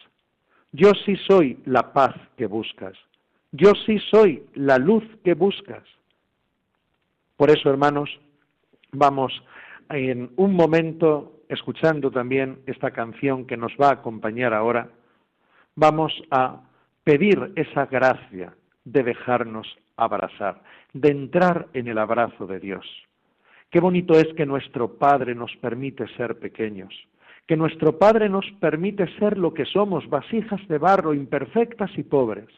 yo 0.72 0.92
sí 1.04 1.16
soy 1.26 1.58
la 1.64 1.92
paz 1.92 2.14
que 2.36 2.46
buscas, 2.46 2.96
yo 3.52 3.72
sí 3.86 3.98
soy 4.10 4.44
la 4.54 4.78
luz 4.78 5.04
que 5.24 5.34
buscas. 5.34 5.84
Por 7.36 7.50
eso, 7.50 7.70
hermanos, 7.70 8.10
vamos 8.92 9.32
en 9.90 10.30
un 10.36 10.54
momento, 10.54 11.40
escuchando 11.48 12.10
también 12.10 12.58
esta 12.66 12.90
canción 12.90 13.46
que 13.46 13.56
nos 13.56 13.72
va 13.80 13.88
a 13.88 13.92
acompañar 13.94 14.52
ahora, 14.52 14.90
vamos 15.74 16.12
a 16.30 16.60
pedir 17.04 17.52
esa 17.56 17.86
gracia 17.86 18.54
de 18.84 19.02
dejarnos 19.02 19.66
abrazar, 19.96 20.62
de 20.92 21.10
entrar 21.10 21.68
en 21.72 21.88
el 21.88 21.98
abrazo 21.98 22.46
de 22.46 22.58
Dios. 22.60 22.84
Qué 23.70 23.80
bonito 23.80 24.14
es 24.14 24.32
que 24.34 24.46
nuestro 24.46 24.98
Padre 24.98 25.34
nos 25.34 25.54
permite 25.56 26.06
ser 26.16 26.38
pequeños, 26.38 26.92
que 27.46 27.56
nuestro 27.56 27.98
Padre 27.98 28.28
nos 28.28 28.44
permite 28.60 29.06
ser 29.18 29.38
lo 29.38 29.54
que 29.54 29.64
somos, 29.64 30.08
vasijas 30.08 30.60
de 30.68 30.78
barro, 30.78 31.14
imperfectas 31.14 31.90
y 31.96 32.02
pobres. 32.02 32.48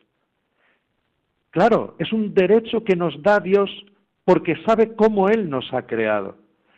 Claro, 1.50 1.94
es 1.98 2.12
un 2.12 2.34
derecho 2.34 2.84
que 2.84 2.96
nos 2.96 3.22
da 3.22 3.40
Dios 3.40 3.70
porque 4.24 4.56
sabe 4.64 4.94
cómo 4.94 5.28
Él 5.28 5.48
nos 5.50 5.72
ha 5.72 5.82
creado. 5.86 6.36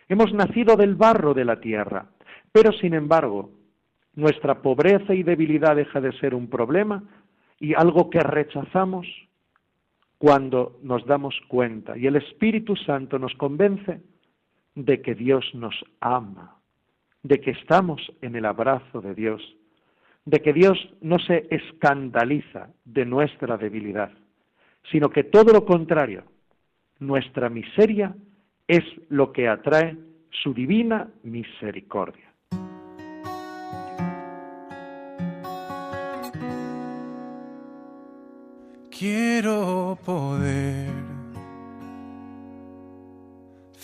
Hemos 0.08 0.32
nacido 0.32 0.76
del 0.76 0.94
barro 0.94 1.34
de 1.34 1.44
la 1.44 1.60
tierra, 1.60 2.06
pero 2.52 2.72
sin 2.72 2.94
embargo, 2.94 3.50
nuestra 4.14 4.60
pobreza 4.60 5.14
y 5.14 5.22
debilidad 5.22 5.76
deja 5.76 6.00
de 6.00 6.12
ser 6.18 6.34
un 6.34 6.48
problema 6.48 7.04
y 7.60 7.74
algo 7.74 8.10
que 8.10 8.20
rechazamos 8.20 9.06
cuando 10.18 10.78
nos 10.82 11.06
damos 11.06 11.34
cuenta 11.48 11.96
y 11.96 12.06
el 12.06 12.16
Espíritu 12.16 12.76
Santo 12.76 13.18
nos 13.18 13.34
convence 13.34 14.02
de 14.74 15.00
que 15.00 15.14
Dios 15.14 15.44
nos 15.54 15.74
ama, 16.00 16.59
de 17.22 17.40
que 17.40 17.50
estamos 17.50 18.00
en 18.22 18.36
el 18.36 18.44
abrazo 18.44 19.00
de 19.00 19.14
Dios, 19.14 19.42
de 20.24 20.40
que 20.40 20.52
Dios 20.52 20.78
no 21.00 21.18
se 21.18 21.46
escandaliza 21.50 22.70
de 22.84 23.04
nuestra 23.04 23.56
debilidad, 23.56 24.10
sino 24.90 25.10
que 25.10 25.24
todo 25.24 25.52
lo 25.52 25.64
contrario, 25.64 26.24
nuestra 26.98 27.48
miseria 27.48 28.14
es 28.66 28.84
lo 29.08 29.32
que 29.32 29.48
atrae 29.48 29.96
su 30.30 30.54
divina 30.54 31.08
misericordia. 31.22 32.30
quiero 39.00 39.98
poder 40.04 40.89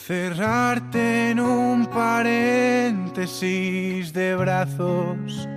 cerrarte 0.07 1.31
en 1.31 1.41
un 1.41 1.87
paréntesis 1.87 4.13
de 4.13 4.37
brazos 4.37 5.49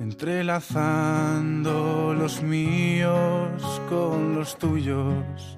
entrelazando 0.00 2.12
los 2.18 2.42
míos 2.42 3.80
con 3.88 4.34
los 4.34 4.58
tuyos. 4.58 5.56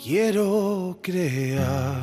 Quiero 0.00 1.00
crear 1.02 1.98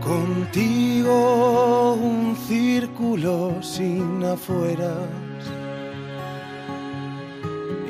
contigo 0.00 1.92
un 1.92 2.34
círculo 2.36 3.62
sin 3.62 4.24
afueras, 4.24 5.10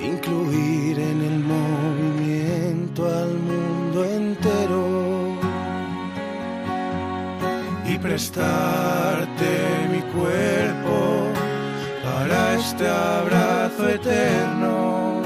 incluir 0.03 0.99
en 0.99 1.23
prestarte 8.19 9.53
mi 9.93 10.01
cuerpo 10.13 11.31
para 12.03 12.55
este 12.55 12.89
abrazo 12.89 13.89
eterno. 13.89 15.23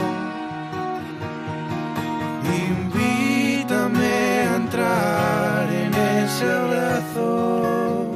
Invítame 2.69 4.15
a 4.51 4.57
entrar 4.57 5.73
en 5.73 5.95
ese 5.95 6.45
abrazo 6.45 8.11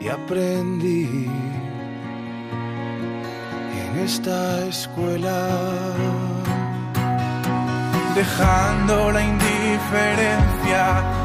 y 0.00 0.08
aprendí 0.08 1.28
en 3.84 3.98
esta 4.06 4.66
escuela 4.68 5.38
dejando 8.14 9.12
la 9.12 9.22
indiferencia 9.22 11.23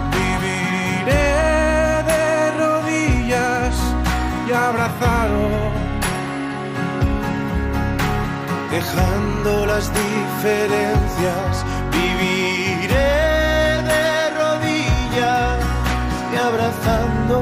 abrazado, 4.69 5.41
dejando 8.69 9.65
las 9.65 9.91
diferencias, 10.03 11.65
viviré 11.91 13.15
de 13.91 14.05
rodillas 14.39 15.57
y 16.31 16.35
abrazando. 16.37 17.37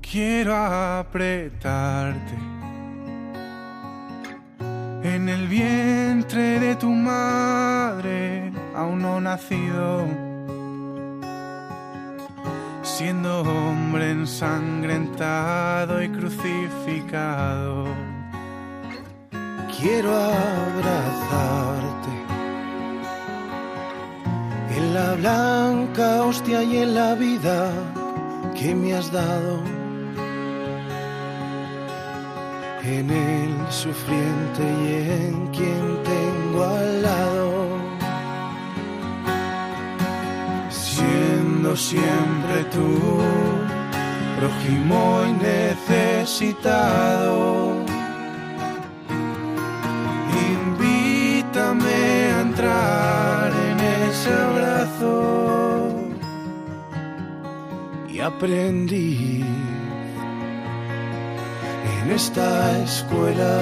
Quiero 0.00 0.54
apretarte 0.54 2.36
en 5.02 5.28
el 5.28 5.48
vientre 5.48 6.60
de 6.60 6.76
tu 6.76 6.90
madre 6.90 8.52
aún 8.74 9.02
no 9.02 9.20
nacido, 9.20 10.06
siendo 12.98 13.42
hombre 13.42 14.10
ensangrentado 14.10 16.02
y 16.02 16.08
crucificado. 16.08 17.84
Quiero 19.78 20.10
abrazarte 20.16 22.12
en 24.76 24.94
la 24.94 25.14
blanca 25.14 26.24
hostia 26.24 26.64
y 26.64 26.78
en 26.78 26.96
la 26.96 27.14
vida 27.14 27.70
que 28.58 28.74
me 28.74 28.94
has 28.94 29.12
dado. 29.12 29.62
En 32.82 33.10
el 33.10 33.72
sufriente 33.72 34.64
y 34.84 34.86
en 35.28 35.46
quien 35.56 36.02
tengo 36.02 36.64
al 36.64 37.02
lado. 37.02 37.37
Siempre 41.76 42.64
tú, 42.72 43.20
prójimo 44.38 45.22
y 45.28 45.32
necesitado. 45.32 47.74
Invítame 50.54 52.00
a 52.34 52.36
entrar 52.40 53.52
en 53.70 53.78
ese 54.08 54.30
abrazo 54.32 55.12
y 58.08 58.20
aprendí 58.20 59.44
en 62.02 62.10
esta 62.12 62.78
escuela, 62.82 63.54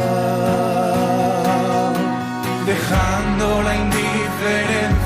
dejando 2.66 3.62
la 3.62 3.76
indiferencia 3.76 5.05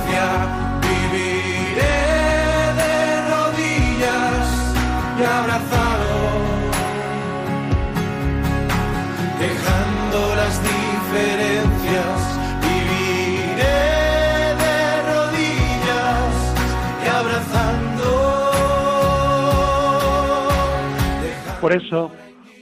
Por 21.71 21.81
eso, 21.81 22.11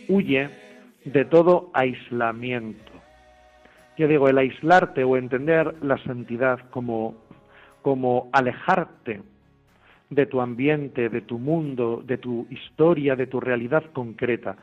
huye 0.09 0.51
de 1.07 1.25
todo 1.25 1.71
aislamiento. 1.73 2.93
Yo 3.97 4.07
digo, 4.07 4.29
el 4.29 4.37
aislarte 4.37 5.03
o 5.03 5.17
entender 5.17 5.83
la 5.83 5.97
santidad 6.05 6.59
como, 6.69 7.15
como 7.81 8.29
alejarte 8.35 9.23
de 10.11 10.27
tu 10.27 10.43
ambiente, 10.43 11.09
de 11.09 11.23
tu 11.23 11.39
mundo, 11.39 12.03
de 12.05 12.19
tu 12.19 12.47
historia, 12.51 13.17
de 13.17 13.27
tu 13.27 13.41
realidad 13.41 13.83
concreta, 13.95 14.57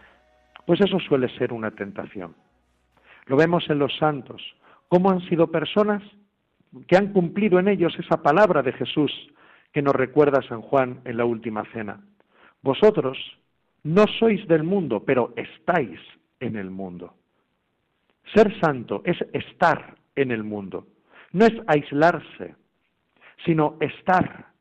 pues 0.67 0.79
eso 0.79 0.99
suele 0.99 1.27
ser 1.39 1.51
una 1.51 1.71
tentación. 1.71 2.35
Lo 3.25 3.37
vemos 3.37 3.67
en 3.71 3.79
los 3.79 3.97
santos, 3.97 4.43
cómo 4.89 5.09
han 5.09 5.21
sido 5.21 5.47
personas 5.47 6.03
que 6.87 6.97
han 6.97 7.13
cumplido 7.13 7.57
en 7.57 7.67
ellos 7.67 7.97
esa 7.97 8.21
palabra 8.21 8.61
de 8.61 8.73
Jesús 8.73 9.11
que 9.73 9.81
nos 9.81 9.95
recuerda 9.95 10.47
San 10.47 10.61
Juan 10.61 11.01
en 11.03 11.17
la 11.17 11.25
última 11.25 11.65
cena. 11.73 11.99
Vosotros 12.61 13.17
no 13.85 14.05
sois 14.19 14.45
del 14.47 14.63
mundo, 14.63 15.03
pero 15.05 15.33
estáis 15.35 15.99
en 16.39 16.57
el 16.57 16.69
mundo. 16.69 17.15
Ser 18.33 18.59
santo 18.59 19.01
es 19.05 19.17
estar 19.33 19.95
en 20.15 20.31
el 20.31 20.43
mundo, 20.43 20.85
no 21.31 21.45
es 21.45 21.53
aislarse, 21.67 22.55
sino 23.45 23.77
estar 23.79 24.55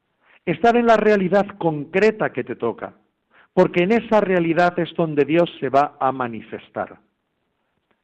estar 0.47 0.77
en 0.77 0.87
la 0.87 0.97
realidad 0.97 1.47
concreta 1.59 2.33
que 2.33 2.45
te 2.45 2.57
toca, 2.57 2.95
porque 3.53 3.85
en 3.85 3.93
esa 3.93 4.21
realidad 4.21 4.79
es 4.79 4.93
donde 4.95 5.25
Dios 5.25 5.51
se 5.61 5.69
va 5.69 5.97
a 6.01 6.13
manifestar. 6.13 6.99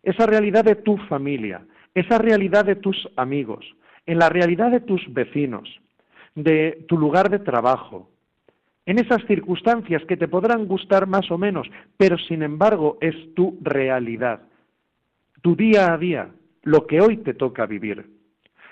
Esa 0.02 0.26
realidad 0.26 0.64
de 0.64 0.76
tu 0.76 0.96
familia, 1.08 1.62
esa 1.94 2.18
realidad 2.18 2.64
de 2.64 2.76
tus 2.76 3.08
amigos, 3.16 3.64
en 4.06 4.18
la 4.18 4.28
realidad 4.28 4.70
de 4.70 4.80
tus 4.80 5.02
vecinos, 5.12 5.68
de 6.34 6.84
tu 6.88 6.96
lugar 6.96 7.28
de 7.28 7.40
trabajo, 7.40 8.10
en 8.86 8.98
esas 8.98 9.24
circunstancias 9.26 10.02
que 10.06 10.16
te 10.16 10.28
podrán 10.28 10.66
gustar 10.66 11.06
más 11.06 11.30
o 11.30 11.38
menos, 11.38 11.68
pero 11.96 12.18
sin 12.18 12.42
embargo 12.42 12.98
es 13.00 13.14
tu 13.34 13.58
realidad, 13.62 14.42
tu 15.42 15.54
día 15.54 15.92
a 15.92 15.98
día, 15.98 16.30
lo 16.62 16.86
que 16.86 17.00
hoy 17.00 17.18
te 17.18 17.34
toca 17.34 17.66
vivir. 17.66 18.10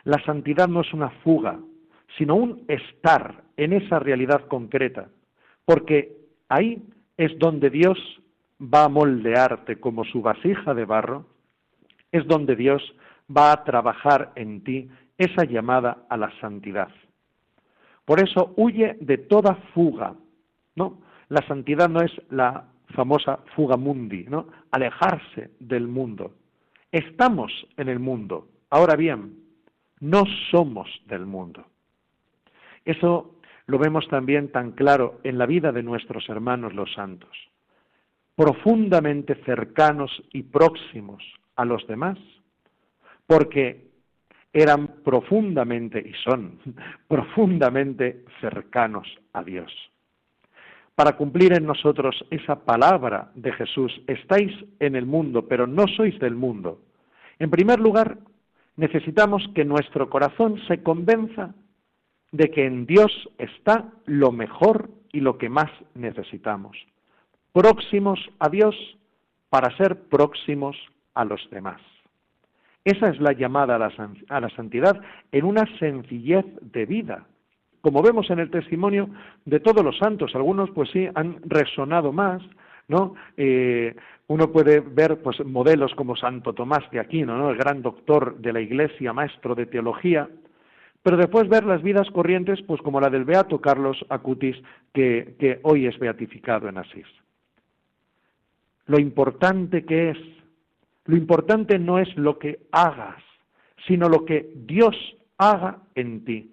La 0.05 0.23
santidad 0.25 0.69
no 0.69 0.81
es 0.81 0.93
una 0.93 1.11
fuga, 1.23 1.59
sino 2.17 2.35
un 2.35 2.65
estar 2.69 3.43
en 3.57 3.73
esa 3.73 3.99
realidad 3.99 4.47
concreta, 4.49 5.09
porque 5.65 6.17
ahí 6.49 6.83
es 7.17 7.39
donde 7.39 7.71
Dios 7.71 7.99
va 8.61 8.85
a 8.85 8.89
moldearte 8.89 9.79
como 9.79 10.05
su 10.05 10.23
vasija 10.23 10.75
de 10.75 10.85
barro, 10.85 11.27
es 12.11 12.27
donde 12.27 12.57
Dios 12.57 12.83
va 13.35 13.53
a 13.53 13.65
trabajar 13.65 14.33
en 14.37 14.65
ti 14.65 14.89
esa 15.19 15.45
llamada 15.45 16.07
a 16.09 16.17
la 16.17 16.33
santidad. 16.41 16.89
Por 18.09 18.23
eso 18.23 18.55
huye 18.57 18.97
de 19.03 19.19
toda 19.19 19.55
fuga, 19.75 20.15
¿no? 20.77 21.03
La 21.29 21.47
santidad 21.47 21.91
no 21.91 22.01
es 22.01 22.11
la 22.31 22.65
famosa 22.95 23.41
fuga 23.55 23.77
mundi, 23.77 24.25
¿no? 24.25 24.47
Alejarse 24.71 25.51
del 25.61 25.89
mundo. 25.89 26.33
Estamos 26.91 27.53
en 27.77 27.91
el 27.91 27.99
mundo. 27.99 28.49
Ahora 28.71 28.97
bien, 28.97 29.41
no 30.01 30.23
somos 30.51 30.89
del 31.05 31.27
mundo. 31.27 31.67
Eso 32.87 33.35
lo 33.67 33.79
vemos 33.79 34.09
también 34.09 34.51
tan 34.53 34.73
claro 34.73 35.21
en 35.23 35.37
la 35.37 35.45
vida 35.45 35.71
de 35.71 35.83
nuestros 35.83 36.31
hermanos 36.31 36.73
los 36.73 36.91
santos, 36.95 37.37
profundamente 38.35 39.35
cercanos 39.45 40.11
y 40.33 40.45
próximos 40.45 41.23
a 41.57 41.67
los 41.67 41.87
demás, 41.87 42.17
porque 43.27 43.88
eran 44.53 44.89
profundamente 45.05 45.99
y 45.99 46.13
son 46.25 46.59
profundamente 47.09 48.25
cercanos 48.41 49.07
a 49.33 49.43
Dios. 49.43 49.73
Para 50.95 51.17
cumplir 51.17 51.53
en 51.53 51.65
nosotros 51.65 52.25
esa 52.31 52.65
palabra 52.65 53.31
de 53.35 53.53
Jesús, 53.53 54.01
estáis 54.09 54.53
en 54.81 54.97
el 54.97 55.07
mundo, 55.07 55.47
pero 55.47 55.67
no 55.67 55.87
sois 55.87 56.19
del 56.19 56.35
mundo. 56.35 56.81
En 57.39 57.51
primer 57.51 57.79
lugar, 57.79 58.19
necesitamos 58.77 59.49
que 59.55 59.65
nuestro 59.65 60.11
corazón 60.11 60.59
se 60.67 60.83
convenza 60.83 61.55
de 62.33 62.51
que 62.51 62.67
en 62.67 62.87
Dios 62.87 63.13
está 63.39 63.93
lo 64.07 64.33
mejor 64.33 64.91
y 65.13 65.21
lo 65.21 65.39
que 65.39 65.49
más 65.49 65.71
necesitamos. 65.95 66.77
Próximos 67.53 68.19
a 68.39 68.49
Dios 68.49 68.75
para 69.51 69.75
ser 69.77 70.09
próximos 70.09 70.77
a 71.15 71.25
los 71.25 71.49
demás. 71.51 71.81
Esa 72.89 73.11
es 73.11 73.21
la 73.21 73.35
llamada 73.35 73.77
a 73.77 73.79
la, 73.79 73.93
a 74.31 74.41
la, 74.41 74.49
santidad 74.49 74.99
en 75.31 75.45
una 75.45 75.67
sencillez 75.79 76.47
de 76.63 76.87
vida. 76.87 77.27
Como 77.83 78.01
vemos 78.01 78.31
en 78.31 78.39
el 78.39 78.51
testimonio 78.51 79.11
de 79.45 79.61
todos 79.61 79.85
los 79.85 79.99
santos, 79.99 80.35
algunos 80.35 80.71
pues 80.71 80.89
sí 80.91 81.07
han 81.15 81.37
resonado 81.45 82.15
más, 82.15 82.41
¿no? 82.89 83.15
Eh, 83.37 83.95
uno 84.29 84.51
puede 84.51 84.81
ver 84.81 85.21
pues 85.21 85.45
modelos 85.45 85.95
como 85.97 86.17
Santo 86.17 86.55
Tomás 86.55 86.91
de 86.91 86.99
Aquino, 86.99 87.37
¿no? 87.37 87.51
El 87.51 87.59
gran 87.59 87.83
doctor 87.83 88.39
de 88.39 88.55
la 88.55 88.61
Iglesia, 88.63 89.13
maestro 89.13 89.55
de 89.55 89.67
teología, 89.67 90.27
pero 91.03 91.19
después 91.19 91.47
ver 91.47 91.65
las 91.65 91.83
vidas 91.83 92.11
corrientes, 92.11 92.63
pues 92.63 92.81
como 92.81 93.03
la 93.03 93.11
del 93.11 93.27
beato 93.27 93.61
Carlos 93.61 94.03
Acutis, 94.09 94.57
que, 94.95 95.37
que 95.39 95.61
hoy 95.63 95.87
es 95.87 95.99
beatificado 95.99 96.71
en 96.71 96.79
Asís. 96.79 97.07
Lo 98.87 98.99
importante 98.99 99.85
que 99.85 100.09
es, 100.09 100.19
lo 101.09 101.17
importante 101.17 101.79
no 101.79 101.99
es 101.99 102.15
lo 102.19 102.39
que 102.39 102.61
hagas, 102.71 103.17
sino 103.87 104.11
lo 104.11 104.27
que 104.27 104.53
Dios 104.55 104.95
haga 105.39 105.79
en 105.95 106.23
ti. 106.27 106.53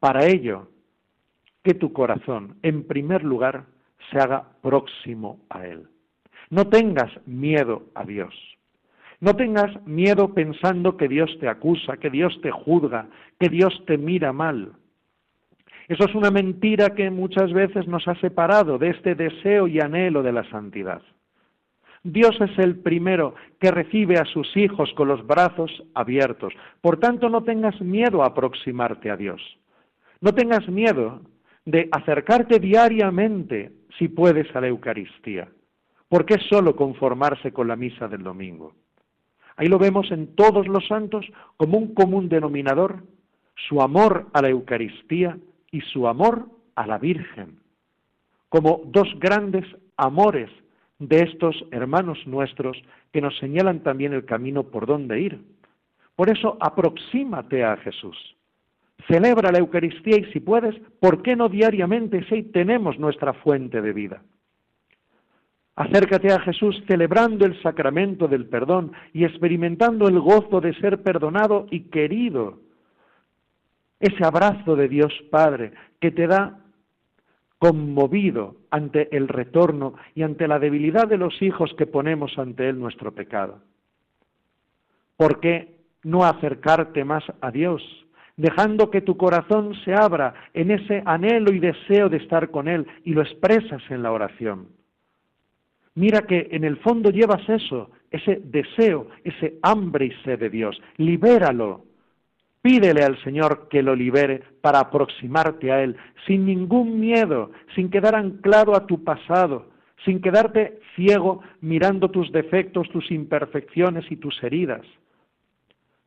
Para 0.00 0.24
ello, 0.24 0.68
que 1.62 1.74
tu 1.74 1.92
corazón, 1.92 2.56
en 2.62 2.86
primer 2.86 3.22
lugar, 3.22 3.66
se 4.10 4.18
haga 4.18 4.48
próximo 4.62 5.40
a 5.50 5.66
Él. 5.66 5.86
No 6.48 6.66
tengas 6.68 7.10
miedo 7.26 7.82
a 7.94 8.04
Dios. 8.04 8.34
No 9.20 9.36
tengas 9.36 9.70
miedo 9.86 10.32
pensando 10.32 10.96
que 10.96 11.06
Dios 11.06 11.36
te 11.38 11.48
acusa, 11.50 11.98
que 11.98 12.08
Dios 12.08 12.40
te 12.40 12.50
juzga, 12.50 13.08
que 13.38 13.50
Dios 13.50 13.84
te 13.86 13.98
mira 13.98 14.32
mal. 14.32 14.72
Eso 15.88 16.06
es 16.06 16.14
una 16.14 16.30
mentira 16.30 16.94
que 16.94 17.10
muchas 17.10 17.52
veces 17.52 17.86
nos 17.86 18.08
ha 18.08 18.14
separado 18.14 18.78
de 18.78 18.88
este 18.88 19.14
deseo 19.14 19.68
y 19.68 19.78
anhelo 19.80 20.22
de 20.22 20.32
la 20.32 20.48
santidad. 20.48 21.02
Dios 22.04 22.38
es 22.38 22.58
el 22.58 22.76
primero 22.80 23.34
que 23.58 23.70
recibe 23.70 24.18
a 24.18 24.26
sus 24.26 24.54
hijos 24.58 24.92
con 24.94 25.08
los 25.08 25.26
brazos 25.26 25.70
abiertos. 25.94 26.52
Por 26.82 27.00
tanto, 27.00 27.30
no 27.30 27.44
tengas 27.44 27.80
miedo 27.80 28.22
a 28.22 28.26
aproximarte 28.26 29.10
a 29.10 29.16
Dios. 29.16 29.40
No 30.20 30.34
tengas 30.34 30.68
miedo 30.68 31.22
de 31.64 31.88
acercarte 31.90 32.60
diariamente, 32.60 33.72
si 33.98 34.08
puedes, 34.08 34.54
a 34.54 34.60
la 34.60 34.68
Eucaristía. 34.68 35.48
¿Por 36.06 36.26
qué 36.26 36.36
solo 36.50 36.76
conformarse 36.76 37.52
con 37.52 37.68
la 37.68 37.76
misa 37.76 38.06
del 38.06 38.22
domingo? 38.22 38.74
Ahí 39.56 39.68
lo 39.68 39.78
vemos 39.78 40.10
en 40.10 40.34
todos 40.34 40.68
los 40.68 40.86
santos 40.86 41.24
como 41.56 41.78
un 41.78 41.94
común 41.94 42.28
denominador, 42.28 43.02
su 43.66 43.80
amor 43.80 44.26
a 44.34 44.42
la 44.42 44.50
Eucaristía 44.50 45.38
y 45.70 45.80
su 45.80 46.06
amor 46.06 46.50
a 46.74 46.86
la 46.86 46.98
Virgen, 46.98 47.60
como 48.50 48.82
dos 48.84 49.08
grandes 49.18 49.64
amores 49.96 50.50
de 50.98 51.22
estos 51.22 51.64
hermanos 51.70 52.18
nuestros 52.26 52.80
que 53.12 53.20
nos 53.20 53.36
señalan 53.38 53.80
también 53.80 54.12
el 54.12 54.24
camino 54.24 54.64
por 54.64 54.86
donde 54.86 55.20
ir. 55.20 55.40
Por 56.16 56.30
eso 56.30 56.56
aproxímate 56.60 57.64
a 57.64 57.76
Jesús. 57.78 58.16
Celebra 59.08 59.50
la 59.50 59.58
Eucaristía 59.58 60.18
y 60.18 60.32
si 60.32 60.40
puedes, 60.40 60.74
¿por 61.00 61.22
qué 61.22 61.36
no 61.36 61.48
diariamente 61.48 62.24
si 62.28 62.44
tenemos 62.44 62.98
nuestra 62.98 63.32
fuente 63.34 63.82
de 63.82 63.92
vida? 63.92 64.22
Acércate 65.76 66.32
a 66.32 66.38
Jesús 66.40 66.80
celebrando 66.86 67.44
el 67.44 67.60
sacramento 67.60 68.28
del 68.28 68.46
perdón 68.46 68.92
y 69.12 69.24
experimentando 69.24 70.06
el 70.06 70.20
gozo 70.20 70.60
de 70.60 70.72
ser 70.74 71.02
perdonado 71.02 71.66
y 71.70 71.90
querido. 71.90 72.60
Ese 73.98 74.24
abrazo 74.24 74.76
de 74.76 74.88
Dios 74.88 75.12
Padre 75.30 75.72
que 76.00 76.12
te 76.12 76.28
da 76.28 76.63
conmovido 77.64 78.56
ante 78.70 79.08
el 79.16 79.26
retorno 79.26 79.94
y 80.14 80.22
ante 80.22 80.46
la 80.46 80.58
debilidad 80.58 81.08
de 81.08 81.16
los 81.16 81.40
hijos 81.40 81.72
que 81.78 81.86
ponemos 81.86 82.38
ante 82.38 82.68
Él 82.68 82.78
nuestro 82.78 83.12
pecado. 83.12 83.60
¿Por 85.16 85.40
qué 85.40 85.78
no 86.02 86.24
acercarte 86.24 87.04
más 87.04 87.24
a 87.40 87.50
Dios, 87.50 87.82
dejando 88.36 88.90
que 88.90 89.00
tu 89.00 89.16
corazón 89.16 89.74
se 89.82 89.94
abra 89.94 90.34
en 90.52 90.72
ese 90.72 91.02
anhelo 91.06 91.54
y 91.54 91.58
deseo 91.58 92.10
de 92.10 92.18
estar 92.18 92.50
con 92.50 92.68
Él 92.68 92.86
y 93.02 93.14
lo 93.14 93.22
expresas 93.22 93.82
en 93.88 94.02
la 94.02 94.12
oración? 94.12 94.68
Mira 95.94 96.20
que 96.26 96.48
en 96.50 96.64
el 96.64 96.76
fondo 96.76 97.08
llevas 97.08 97.48
eso, 97.48 97.90
ese 98.10 98.42
deseo, 98.44 99.08
ese 99.22 99.54
hambre 99.62 100.04
y 100.04 100.10
sed 100.22 100.38
de 100.38 100.50
Dios. 100.50 100.78
Libéralo. 100.98 101.86
Pídele 102.64 103.04
al 103.04 103.22
Señor 103.22 103.68
que 103.68 103.82
lo 103.82 103.94
libere 103.94 104.42
para 104.62 104.80
aproximarte 104.80 105.70
a 105.70 105.82
Él, 105.82 105.98
sin 106.26 106.46
ningún 106.46 106.98
miedo, 106.98 107.50
sin 107.74 107.90
quedar 107.90 108.14
anclado 108.14 108.74
a 108.74 108.86
tu 108.86 109.04
pasado, 109.04 109.66
sin 110.06 110.22
quedarte 110.22 110.80
ciego 110.96 111.42
mirando 111.60 112.10
tus 112.10 112.32
defectos, 112.32 112.88
tus 112.88 113.10
imperfecciones 113.10 114.10
y 114.10 114.16
tus 114.16 114.42
heridas. 114.42 114.80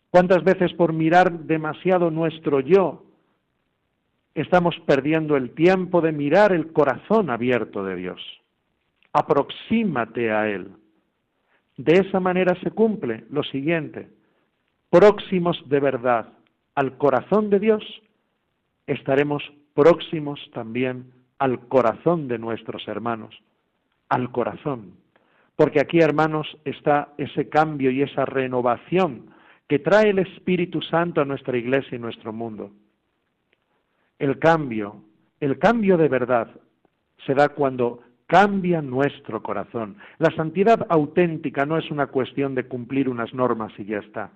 ¿Cuántas 0.10 0.43
veces 0.43 0.74
por 0.74 0.93
mirar 0.93 1.32
demasiado 1.32 2.10
nuestro 2.10 2.60
yo 2.60 3.04
estamos 4.34 4.76
perdiendo 4.88 5.38
el 5.38 5.52
tiempo 5.52 6.02
de 6.02 6.12
mirar 6.12 6.54
el 6.54 6.74
corazón 6.74 7.30
abierto 7.30 7.84
de 7.84 7.98
Dios? 7.98 8.20
aproxímate 9.13 10.32
a 10.32 10.50
Él. 10.50 10.72
De 11.76 11.93
esa 11.93 12.20
manera 12.20 12.56
se 12.62 12.72
cumple 12.72 13.26
lo 13.30 13.43
siguiente, 13.43 14.10
próximos 14.89 15.62
de 15.67 15.80
verdad 15.80 16.37
al 16.78 16.96
corazón 17.00 17.50
de 17.50 17.60
Dios, 17.60 17.84
estaremos 18.86 19.42
próximos 19.74 20.40
también 20.54 21.12
al 21.40 21.68
corazón 21.70 22.28
de 22.28 22.38
nuestros 22.38 22.88
hermanos, 22.88 23.36
al 24.10 24.32
corazón. 24.32 24.94
Porque 25.56 25.80
aquí, 25.80 25.98
hermanos, 25.98 26.46
está 26.66 27.16
ese 27.18 27.50
cambio 27.50 27.90
y 27.90 28.04
esa 28.04 28.26
renovación 28.26 29.32
que 29.68 29.80
trae 29.80 30.12
el 30.12 30.20
Espíritu 30.20 30.84
Santo 30.84 31.20
a 31.20 31.26
nuestra 31.26 31.58
iglesia 31.58 31.96
y 31.96 32.00
nuestro 32.00 32.32
mundo. 32.32 32.70
El 34.20 34.38
cambio, 34.38 35.02
el 35.40 35.58
cambio 35.58 35.98
de 35.98 36.10
verdad 36.10 36.48
se 37.26 37.34
da 37.34 37.50
cuando 37.50 38.04
cambia 38.28 38.84
nuestro 38.84 39.42
corazón. 39.42 39.98
La 40.20 40.30
santidad 40.36 40.86
auténtica 40.90 41.66
no 41.66 41.80
es 41.80 41.90
una 41.90 42.06
cuestión 42.06 42.54
de 42.54 42.68
cumplir 42.68 43.10
unas 43.10 43.34
normas 43.34 43.74
y 43.80 43.86
ya 43.86 43.98
está. 43.98 44.30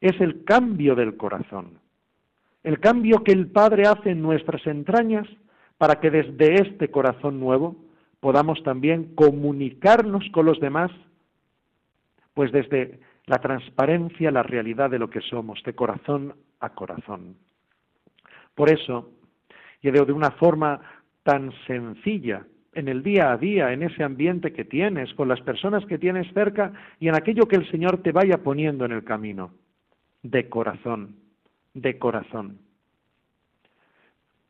Es 0.00 0.20
el 0.20 0.44
cambio 0.44 0.94
del 0.94 1.16
corazón. 1.16 1.78
El 2.62 2.80
cambio 2.80 3.22
que 3.24 3.32
el 3.32 3.48
Padre 3.48 3.84
hace 3.86 4.10
en 4.10 4.22
nuestras 4.22 4.66
entrañas 4.66 5.26
para 5.78 6.00
que 6.00 6.10
desde 6.10 6.60
este 6.60 6.90
corazón 6.90 7.40
nuevo 7.40 7.76
podamos 8.20 8.62
también 8.62 9.14
comunicarnos 9.14 10.24
con 10.32 10.46
los 10.46 10.60
demás, 10.60 10.90
pues 12.34 12.50
desde 12.52 12.98
la 13.26 13.38
transparencia, 13.38 14.30
la 14.30 14.42
realidad 14.42 14.90
de 14.90 14.98
lo 14.98 15.08
que 15.08 15.20
somos, 15.20 15.62
de 15.62 15.74
corazón 15.74 16.34
a 16.60 16.70
corazón. 16.70 17.36
Por 18.54 18.70
eso, 18.70 19.10
y 19.82 19.90
de 19.90 20.00
una 20.00 20.32
forma 20.32 20.80
tan 21.22 21.52
sencilla 21.66 22.44
en 22.72 22.88
el 22.88 23.02
día 23.02 23.32
a 23.32 23.36
día, 23.36 23.72
en 23.72 23.82
ese 23.82 24.02
ambiente 24.02 24.52
que 24.52 24.64
tienes, 24.64 25.12
con 25.14 25.28
las 25.28 25.40
personas 25.40 25.84
que 25.86 25.98
tienes 25.98 26.32
cerca 26.32 26.72
y 26.98 27.08
en 27.08 27.16
aquello 27.16 27.46
que 27.46 27.56
el 27.56 27.70
Señor 27.70 28.02
te 28.02 28.12
vaya 28.12 28.38
poniendo 28.38 28.84
en 28.84 28.92
el 28.92 29.04
camino, 29.04 29.52
de 30.30 30.48
corazón, 30.48 31.16
de 31.72 31.98
corazón. 31.98 32.58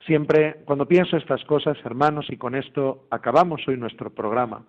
Siempre 0.06 0.62
cuando 0.64 0.86
pienso 0.86 1.16
estas 1.16 1.44
cosas, 1.44 1.76
hermanos, 1.84 2.26
y 2.30 2.36
con 2.36 2.54
esto 2.54 3.06
acabamos 3.10 3.66
hoy 3.68 3.76
nuestro 3.76 4.10
programa, 4.10 4.64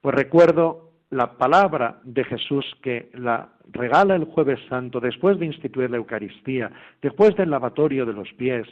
pues 0.00 0.14
recuerdo 0.14 0.90
la 1.10 1.38
palabra 1.38 2.00
de 2.02 2.24
Jesús 2.24 2.64
que 2.82 3.10
la 3.14 3.50
regala 3.70 4.16
el 4.16 4.24
jueves 4.24 4.58
santo 4.68 5.00
después 5.00 5.38
de 5.38 5.46
instituir 5.46 5.90
la 5.90 5.98
Eucaristía, 5.98 6.70
después 7.00 7.36
del 7.36 7.50
lavatorio 7.50 8.04
de 8.04 8.12
los 8.12 8.32
pies, 8.34 8.66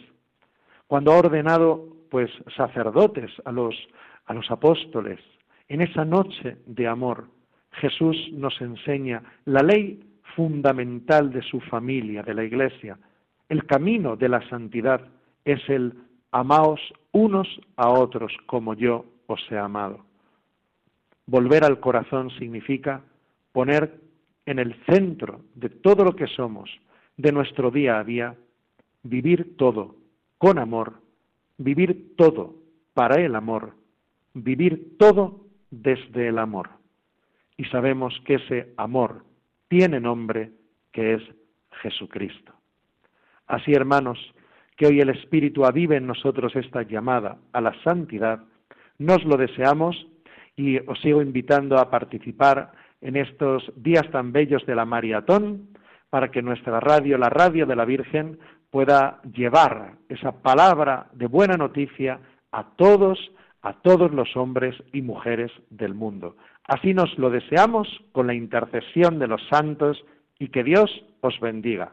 cuando 0.89 1.13
ha 1.13 1.19
ordenado 1.19 1.97
pues 2.11 2.31
sacerdotes 2.57 3.31
a 3.45 3.53
los, 3.53 3.75
a 4.27 4.35
los 4.35 4.51
apóstoles. 4.51 5.21
En 5.69 5.81
esa 5.81 6.05
noche 6.05 6.57
de 6.67 6.87
amor, 6.87 7.29
Jesús 7.73 8.17
nos 8.33 8.61
enseña 8.61 9.23
la 9.45 9.63
ley 9.63 10.16
fundamental 10.37 11.33
de 11.33 11.43
su 11.43 11.61
familia, 11.61 12.23
de 12.23 12.35
la 12.35 12.45
iglesia. 12.45 12.97
El 13.49 13.67
camino 13.67 14.15
de 14.17 14.29
la 14.29 14.49
santidad 14.49 15.01
es 15.45 15.61
el 15.69 15.95
amaos 16.31 16.81
unos 17.11 17.49
a 17.77 17.89
otros 17.91 18.33
como 18.47 18.75
yo 18.75 19.05
os 19.27 19.41
he 19.51 19.59
amado. 19.59 20.05
Volver 21.27 21.65
al 21.65 21.81
corazón 21.81 22.31
significa 22.39 23.03
poner 23.51 24.01
en 24.45 24.61
el 24.61 24.77
centro 24.85 25.41
de 25.57 25.71
todo 25.71 26.05
lo 26.05 26.15
que 26.15 26.29
somos, 26.29 26.71
de 27.17 27.33
nuestro 27.33 27.73
día 27.73 27.99
a 27.99 28.05
día, 28.05 28.37
vivir 29.03 29.57
todo 29.57 29.97
con 30.39 30.59
amor 30.59 31.01
vivir 31.59 32.15
todo 32.17 32.57
para 32.95 33.21
el 33.21 33.35
amor, 33.35 33.75
vivir 34.35 34.97
todo 34.99 35.47
desde 35.71 36.29
el 36.29 36.39
amor. 36.39 36.71
Y 37.57 37.65
sabemos 37.67 38.15
que 38.25 38.35
ese 38.35 38.73
amor 38.77 39.25
tiene 39.69 40.01
nombre 40.01 40.53
que 40.93 41.15
es 41.15 41.23
Jesucristo. 41.83 42.53
Así, 43.47 43.73
hermanos, 43.73 44.19
que 44.77 44.87
hoy 44.87 45.01
el 45.01 45.11
Espíritu 45.11 45.65
avive 45.65 45.97
en 45.97 46.07
nosotros 46.07 46.55
esta 46.57 46.83
llamada 46.83 47.39
a 47.53 47.61
la 47.61 47.75
santidad, 47.83 48.45
nos 48.99 49.25
lo 49.25 49.37
deseamos 49.37 50.07
y 50.57 50.79
os 50.79 51.01
sigo 51.01 51.23
invitando 51.23 51.79
a 51.79 51.91
participar 51.91 52.73
en 53.01 53.17
estos 53.17 53.71
días 53.77 54.11
tan 54.11 54.33
bellos 54.33 54.65
de 54.67 54.75
la 54.75 54.85
maratón 54.85 55.69
para 56.11 56.31
que 56.31 56.43
nuestra 56.43 56.81
radio, 56.81 57.19
la 57.19 57.29
radio 57.29 57.67
de 57.67 57.77
la 57.77 57.85
Virgen, 57.85 58.39
pueda 58.71 59.21
llevar 59.33 59.95
esa 60.09 60.33
palabra 60.43 61.09
de 61.13 61.27
buena 61.27 61.57
noticia 61.57 62.21
a 62.53 62.65
todos, 62.77 63.19
a 63.63 63.75
todos 63.75 64.11
los 64.13 64.37
hombres 64.37 64.75
y 64.93 65.03
mujeres 65.03 65.53
del 65.71 65.95
mundo. 65.95 66.37
Así 66.67 66.95
nos 66.95 67.17
lo 67.19 67.31
deseamos 67.31 67.89
con 68.13 68.27
la 68.27 68.35
intercesión 68.35 69.19
de 69.19 69.29
los 69.29 69.43
santos 69.49 70.05
y 70.39 70.49
que 70.49 70.65
Dios 70.65 70.91
os 71.21 71.39
bendiga. 71.41 71.93